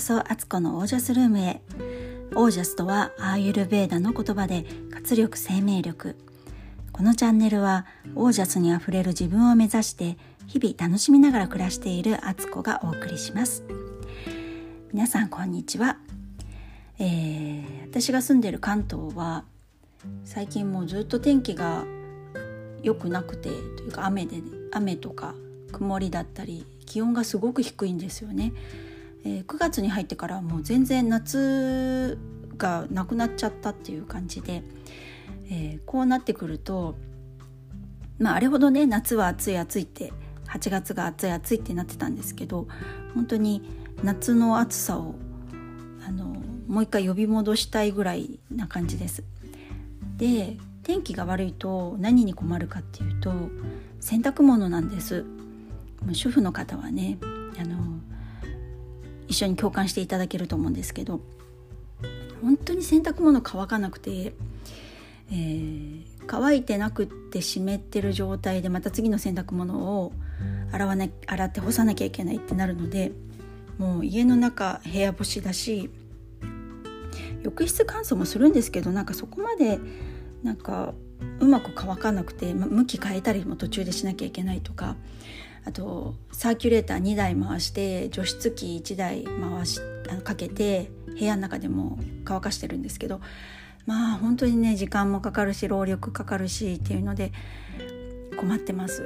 [0.00, 1.60] こそアツコのオージャスルームへ。
[2.34, 6.16] オージャスとはアーユルベーダの言葉で活力生命力。
[6.90, 7.84] このチャンネルは
[8.14, 10.16] オージャスにあふれる自分を目指して
[10.46, 13.62] 日々楽しみながら暮らしているアツコがお送りします。
[14.90, 15.98] 皆さんこんにちは、
[16.98, 19.44] えー、私が住んでいる関東は
[20.24, 21.84] 最近もうずっと天気が
[22.82, 24.38] 良くなくてというか雨で
[24.72, 25.34] 雨とか
[25.72, 28.54] 曇りだったり気温がすごく低いんですよね、
[29.24, 32.18] え、9月に入ってからもう全然夏
[32.56, 34.62] がなくなっちゃったっていう感じで、
[35.50, 36.96] えー、こうなってくると
[38.18, 40.12] まああれほどね夏は暑い暑いって
[40.46, 42.68] 8月が暑い暑いってなってたんですけど
[43.14, 43.62] 本当に
[44.04, 45.14] 夏の暑さを
[46.06, 46.24] あの
[46.68, 49.24] もう一回呼び戻したいぐらいな感じです。
[50.16, 53.32] で天気が悪いと何に困るかっていうと
[54.00, 55.24] 洗濯物なんです
[56.12, 57.18] 主婦の方はね
[57.58, 58.00] あの
[59.30, 61.20] 一緒に共感していただけると思うんですけど
[62.42, 64.32] 本当に洗濯物乾かなくて、
[65.30, 70.12] えー、乾いてなくって湿ってる状態でまた次の洗濯物を
[70.72, 73.12] 洗わな洗って干さなきゃいけないってなるので
[73.78, 75.90] もう家の中部屋干しだし
[77.42, 79.78] 浴室乾燥もするんですけどなんかそこまで
[80.42, 80.92] なんか
[81.38, 84.96] うまく乾かなくて、向き変えたりも途中でしなきゃいけないとか
[85.64, 89.80] あとサーキュレーター2台回して除湿機1台回し
[90.10, 93.20] あのかけて部屋の中でも乾かしてるんですけど
[93.86, 97.32] まあ本当にね時間もかかるし労力かかるしっていうので
[98.38, 99.02] 困ってます。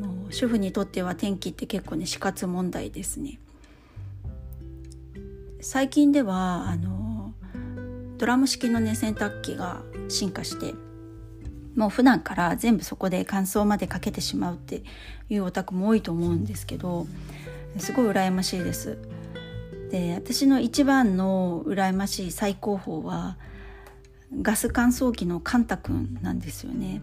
[0.00, 3.38] もう主婦にとっては天気って結構ね死活問題ですね。
[5.60, 7.32] 最近ではあの
[8.18, 10.74] ドラム式のね洗濯機が進化して
[11.74, 14.82] もう普段から全部そこで乾燥までかけてしまうって
[15.28, 17.06] いうお宅も多いと思うんですけど
[17.78, 18.98] すごい羨ましいです。
[19.90, 23.36] で私の一番の羨ましい最高峰は
[24.42, 27.00] ガス乾燥機のカンタ君なんですよね。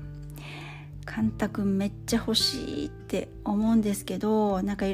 [1.05, 4.85] カンタ君めっちゃ欲しいって思うんですけどなんか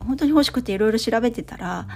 [0.00, 1.86] 本当に欲しくていろいろ調べてたら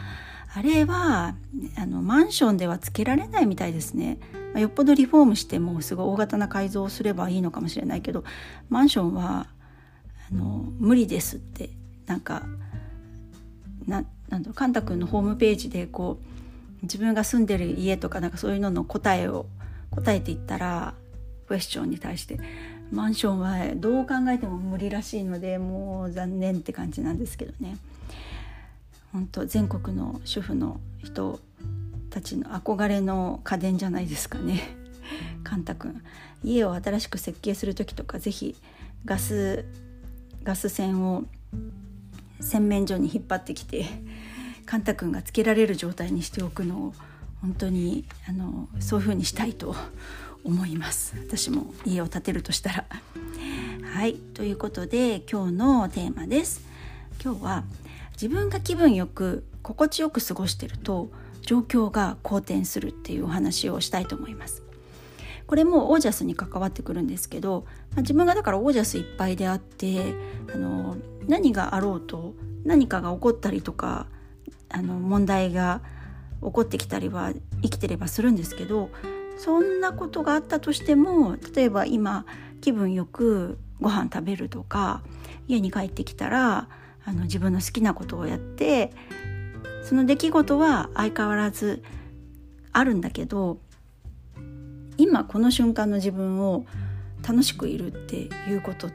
[0.55, 1.35] あれは
[1.77, 4.19] あのマンションではつけられないみたいですね。
[4.53, 8.25] まあ、よっぽどリフォームしてもすごい大型な改造をすればいいのかもしれないけど
[8.69, 9.47] マンションは
[10.31, 11.71] あの無理ですって
[12.07, 12.43] なんか
[13.87, 16.27] ななんだろうカンタ君のホームページでこう
[16.83, 19.47] 自分が住んでる家とかなんかそういうのの答えを
[19.91, 20.95] 答えていったら
[21.47, 22.39] クエスチョンに対して
[22.91, 27.79] マンションはどう考えても無理らしいのでもう残念って感じなんですけどね。
[29.13, 31.39] 本当全国の主婦の人
[32.13, 34.77] たちの憧れの家電じゃないですかね。
[35.43, 36.01] カンタ君。
[36.45, 38.55] 家を新しく設計する時とか是非
[39.05, 39.65] ガス
[40.43, 41.25] ガス線を
[42.41, 43.87] 洗面所に引っ張ってきて
[44.67, 46.95] カンタ君がつけられる状態にしておくのを
[47.41, 49.75] 本当にあのそういう風にしたいと
[50.45, 51.15] 思います。
[51.19, 52.85] 私も家を建てるとしたら。
[53.95, 54.15] はい。
[54.15, 56.63] ということで今日のテーマです。
[57.23, 57.65] 今日は
[58.13, 61.11] 自分が気分よく心地よく過ごしてると
[61.43, 64.63] 状況が好転するっていうお話をしたいと思います。
[65.47, 70.15] これもオージャスに関わってくるんですけど、まあ、自分がだからオージャスいっぱいであって
[70.55, 74.07] あの何があろうと何かが起こったりとか
[74.71, 75.83] あの問題が
[76.43, 77.33] 起こってきたりは
[77.63, 78.91] 生きてればするんですけど
[79.37, 82.25] そんなことがあったとしても例えば今
[82.61, 85.03] 気分よくご飯食べるとか
[85.49, 86.69] 家に帰ってきたら
[87.05, 88.93] あの自分の好きなことをやって
[89.93, 91.83] その出来事は相変わらず
[92.73, 93.59] あるんだけど
[94.97, 96.65] 今この瞬間の自分を
[97.23, 98.89] 楽しくいるっていうこと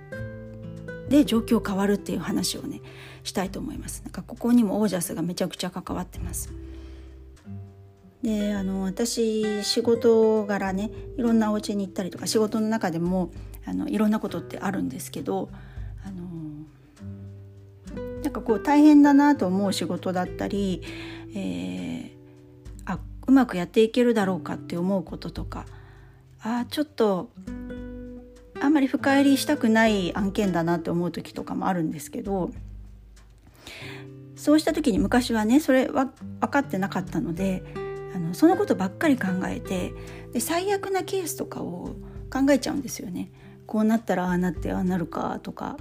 [1.07, 2.81] で状況変わるっていう話をね
[3.23, 4.01] したいと思います。
[4.05, 6.51] なんかここにもオージャスがめちゃくちゃ関わってます。
[8.23, 13.29] であの私仕事柄ねいろんなお家に行ったりとか仕事の中でも
[13.67, 15.51] あのいろんなことってあるんですけど
[18.23, 20.81] なんかこう大変だなと思う仕事だったり、
[21.33, 22.11] えー、
[22.85, 25.65] あうまくやっていけるだろうかって思うこととか
[26.41, 27.29] あちょっと
[28.59, 32.51] あんまり深入りしたくない案件だなって思う時とかもあるんですけど
[34.35, 37.63] そうした時に昔はねそれは分かってなかったので
[38.15, 39.93] あのそのことばっかり考えて
[40.31, 41.95] で最悪なケースとかを
[42.31, 43.31] 考えちゃうんですよね。
[43.65, 45.77] こうなったらああなってああなるかとか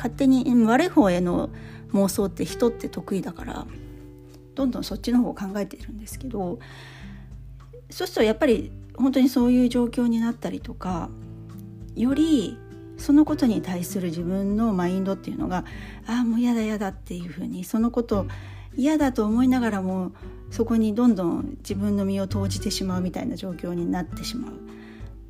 [0.00, 1.50] 勝手に悪い方への
[1.92, 3.66] 妄想って人って得意だから
[4.54, 6.58] どんどんそっちの方を考えているんですけど
[7.90, 11.10] そうするとやっぱり本当にそういう状況になったりとか
[11.96, 12.58] より
[12.96, 15.66] そのことに対する自分のマインドっていうのが
[16.06, 18.26] ああもう嫌だ嫌だっていうふうにそのこと
[18.74, 20.12] 嫌だと思いながらも
[20.50, 24.52] そこにどんどん自分の身を投じてしまうみたいな状況になってしまう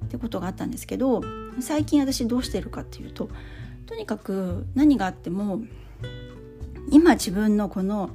[0.05, 1.23] ってことがあったんですけど
[1.61, 3.31] 最近私どうしてるかっていうと
[3.91, 5.61] とにかく何があっても
[6.93, 8.11] 今自分のこの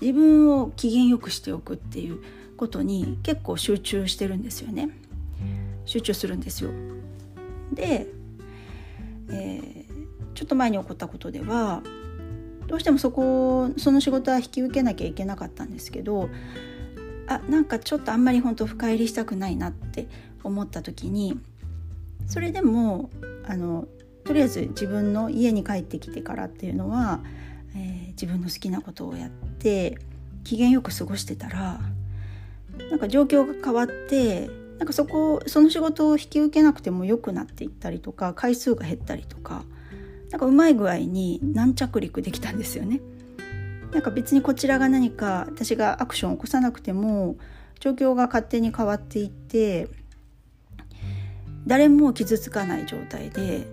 [0.00, 2.20] 自分を機嫌よくしておくっていう
[2.56, 4.90] ことに結構集中してるんですよね。
[5.84, 6.70] 集中するんですよ。
[7.72, 8.08] で、
[9.30, 9.84] えー、
[10.34, 11.82] ちょっと前に起こったことでは
[12.66, 16.28] どうしてもそこその仕事は引き受けなきゃいけなかったんですけど
[17.28, 20.08] あなんかちょっとあんまり本当深入りしたくないなって
[20.42, 21.38] 思った時に
[22.26, 23.10] それでも
[23.46, 23.86] あの
[24.24, 27.20] とりあえず自分の家に帰ってきてからっていうのは、
[27.74, 29.98] えー、自分の好きなことをやって
[30.44, 31.80] 機嫌よく過ごしてたら
[32.90, 39.64] なんか状況が変わってなんかそこその仕事を引き受けなくても良くなっていったりとか回数が減ったりとか
[40.30, 43.00] なんかうまい具合に軟着陸できたんですよね。
[43.92, 47.36] なんか別にこちらが何か私がアクションを起こさなくても
[47.80, 49.88] 状況が勝手に変わっていって
[51.66, 53.66] 誰も傷つかない状態で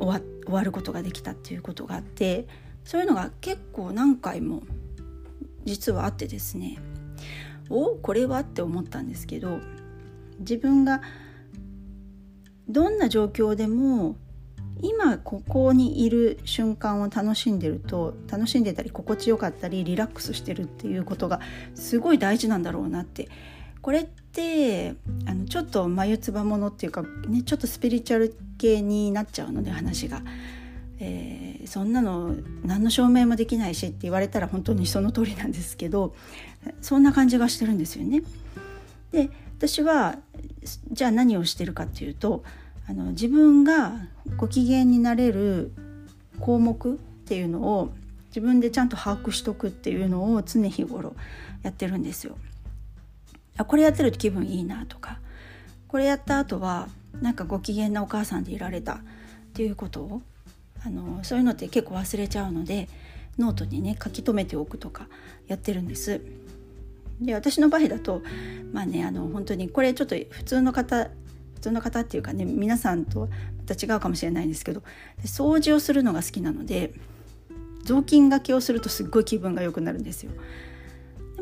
[0.00, 2.46] 終わることができたっていうことがあって
[2.84, 4.62] そういうのが結構何回も
[5.64, 6.78] 実はあってですね
[7.68, 9.58] おこれはって思ったんですけど
[10.38, 11.02] 自分が
[12.68, 14.16] どんな状況でも
[14.82, 21.40] 今ここにいる瞬間を楽しんでると楽しんでたり心地よかったりリラックスしてるっていうことが
[21.74, 23.28] すごい大事なんだろうなって
[23.86, 24.96] これって
[25.26, 30.22] あのちょっと眉唾ものっていうか、ね、ちょっとスピリチュアル系になっちゃうので話が。
[30.98, 32.34] えー、そんなの
[32.64, 36.16] 何の証明もできないしって言われたら本当にその通りなんですけど
[36.80, 38.22] そんな感じがしてるんですよね。
[39.12, 40.16] で私は
[40.90, 42.42] じゃあ何をしてるかっていうと
[42.88, 43.92] あの自分が
[44.36, 45.70] ご機嫌になれる
[46.40, 46.96] 項目っ
[47.26, 47.92] ていうのを
[48.30, 51.14] 自分でちゃんと把握しとくっていうのを常日頃
[51.62, 52.36] やってるんですよ。
[53.56, 55.18] あこれやってると気分いいなとか
[55.88, 56.88] これやった後は
[57.20, 58.98] なんかご機嫌なお母さんでいられたっ
[59.54, 60.22] ていうことを
[60.84, 62.88] あのそういうのって結構忘れちゃうので
[63.38, 65.08] ノートにね書き留めておくとか
[65.46, 66.20] やってるんです。
[67.20, 68.22] で私の場合だと
[68.72, 71.08] まあねあの本当にこれちょっと普通の方
[71.54, 73.28] 普通の方っていうかね皆さんとま
[73.66, 74.82] た違うかもしれないんですけど
[75.24, 76.92] 掃除をするのが好きなので
[77.84, 80.32] 雑巾がけをするとすっごい気分が良くなるんですよ。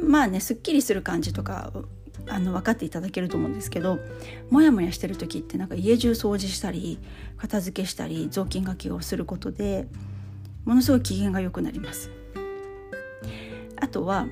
[0.00, 1.72] まあねすっきりする感じとか
[2.28, 3.98] あの分かっていただけると思うんですけど
[4.50, 6.98] モヤモヤしてる時ってなんか家中掃除したり
[7.36, 9.86] 片付けしたり雑巾がけをすることで
[10.64, 12.10] ものすごい機嫌が良くなります。
[13.76, 14.26] あとは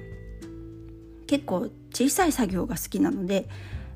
[1.26, 3.48] 結構小さい作業が好きなので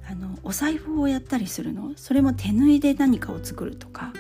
[0.08, 4.12] あのお財布をやったりするのそれも手縫いで何かを作るとか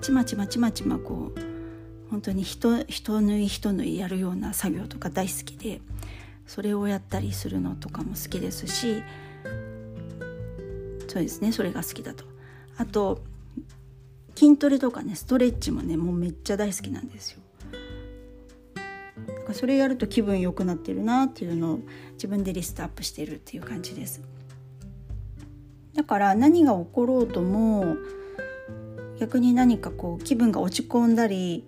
[0.00, 1.40] ちまちまちまちまこう
[2.10, 5.80] 本当に人人縫い人縫いやるような作業とか大好きで
[6.50, 9.04] それをやったりするのとかも好きですし
[11.06, 12.24] そうですねそれが好きだと。
[12.76, 13.22] あと
[14.34, 17.40] 筋トレとかねストレッチもねもうめっちゃ大好きなんですよ。
[19.28, 21.80] だからそれやると気分良くなってるなっていうのを
[22.14, 24.20] 自分でリストアップしてるっていう感じです。
[25.94, 27.96] だから何が起ころうとも
[29.20, 31.64] 逆に何かこう気分が落ち込んだり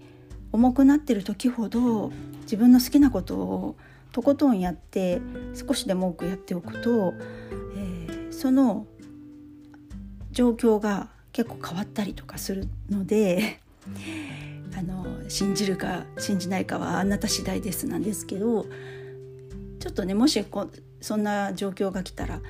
[0.50, 2.10] 重くなってる時ほど
[2.42, 3.76] 自分の好きなことを
[4.12, 5.20] とことんやって
[5.54, 7.14] 少しでも多くやっておくと、
[7.76, 8.86] えー、その
[10.30, 13.60] 状況が結構変わったりとかするので
[14.76, 18.66] あの信じるか信じないかはあなた次第ですなんですけど
[19.80, 20.68] ちょっとねもしこ
[21.00, 22.40] そんな状況が来たら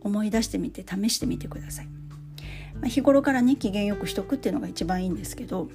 [0.00, 1.86] 思い出してみて試してみてください。
[2.74, 5.68] まあ、日頃からね機嫌よくしとくっていうのが一番いいんですけど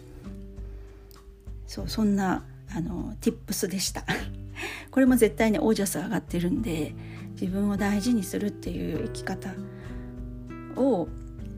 [1.65, 2.43] そうそんな
[2.75, 4.03] あの tips でした。
[4.91, 6.95] これも絶対にオージャス上がってるんで
[7.39, 9.53] 自分を大事にするっていう生き方
[10.75, 11.07] を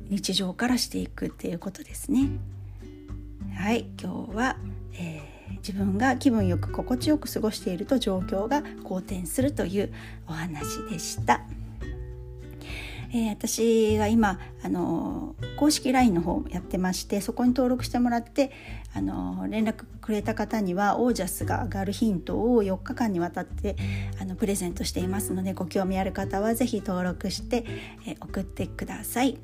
[0.10, 2.30] 日常からしていくっていうことですね。
[3.56, 4.58] はい今日は、
[4.94, 9.94] えー、自分が気分よく心地よく過ごしていると状況が好転するという
[10.28, 11.42] お話でした。
[13.12, 18.52] えー、私は今あの公式 LINE の方やってましてそこに登録してもらって
[18.94, 23.76] あの連絡くれた方にはオージャスが上がるヒントを4日間にわたって
[24.22, 27.66] あのプレゼントしていますのでご興味ある方は是非登録して、
[28.06, 29.38] えー、送ってください。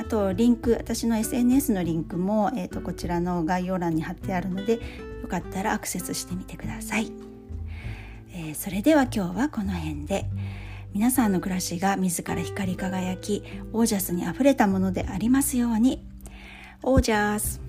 [0.00, 4.74] あとリンク私の SNS のリンクも、えーと、こちらの概要欄に貼ってあるので
[5.22, 7.12] よかったらアクセスしてみてください。
[8.34, 10.26] えー、それでは今日はこの辺で。
[10.94, 16.04] 皆さんの暮らしが自ら光り輝きオージャスにあふれたものでありますように。
[16.82, 17.62] オージャス。